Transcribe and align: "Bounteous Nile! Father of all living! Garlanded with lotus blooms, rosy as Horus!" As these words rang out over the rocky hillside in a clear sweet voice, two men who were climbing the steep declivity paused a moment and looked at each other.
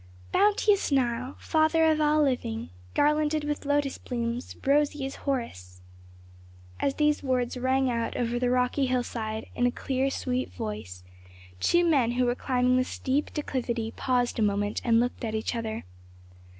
"Bounteous 0.31 0.91
Nile! 0.91 1.35
Father 1.37 1.85
of 1.85 2.01
all 2.01 2.23
living! 2.23 2.71
Garlanded 2.95 3.43
with 3.43 3.65
lotus 3.65 3.99
blooms, 3.99 4.55
rosy 4.65 5.05
as 5.05 5.13
Horus!" 5.15 5.83
As 6.79 6.95
these 6.95 7.21
words 7.21 7.55
rang 7.55 7.87
out 7.87 8.17
over 8.17 8.39
the 8.39 8.49
rocky 8.49 8.87
hillside 8.87 9.45
in 9.53 9.67
a 9.67 9.71
clear 9.71 10.09
sweet 10.09 10.51
voice, 10.53 11.03
two 11.59 11.87
men 11.87 12.13
who 12.13 12.25
were 12.25 12.33
climbing 12.33 12.77
the 12.77 12.83
steep 12.83 13.31
declivity 13.31 13.91
paused 13.91 14.39
a 14.39 14.41
moment 14.41 14.81
and 14.83 14.99
looked 14.99 15.23
at 15.23 15.35
each 15.35 15.53
other. 15.53 15.85